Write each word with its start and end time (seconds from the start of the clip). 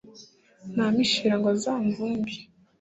ntampishira 0.73 1.33
ngo 1.39 1.47
azamvumbe 1.55 2.33